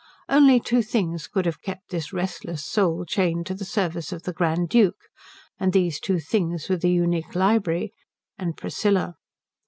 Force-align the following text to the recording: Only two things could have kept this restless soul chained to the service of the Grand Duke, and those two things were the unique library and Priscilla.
Only 0.27 0.59
two 0.59 0.81
things 0.81 1.27
could 1.27 1.45
have 1.45 1.61
kept 1.61 1.91
this 1.91 2.11
restless 2.11 2.65
soul 2.65 3.05
chained 3.05 3.45
to 3.45 3.53
the 3.53 3.63
service 3.63 4.11
of 4.11 4.23
the 4.23 4.33
Grand 4.33 4.67
Duke, 4.67 5.03
and 5.59 5.73
those 5.73 5.99
two 5.99 6.17
things 6.17 6.67
were 6.69 6.77
the 6.77 6.89
unique 6.89 7.35
library 7.35 7.91
and 8.35 8.57
Priscilla. 8.57 9.17